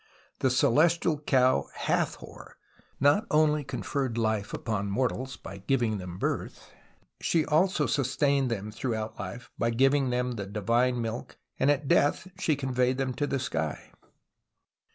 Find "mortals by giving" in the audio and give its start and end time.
4.89-5.99